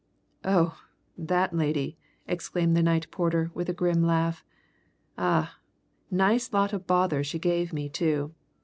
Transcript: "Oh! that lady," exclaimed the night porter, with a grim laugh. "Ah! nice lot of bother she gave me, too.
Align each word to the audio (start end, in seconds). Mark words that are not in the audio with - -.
"Oh! 0.43 0.79
that 1.15 1.53
lady," 1.55 1.99
exclaimed 2.27 2.75
the 2.75 2.81
night 2.81 3.11
porter, 3.11 3.51
with 3.53 3.69
a 3.69 3.73
grim 3.73 4.01
laugh. 4.01 4.43
"Ah! 5.15 5.59
nice 6.09 6.51
lot 6.51 6.73
of 6.73 6.87
bother 6.87 7.23
she 7.23 7.37
gave 7.37 7.71
me, 7.71 7.87
too. 7.87 8.33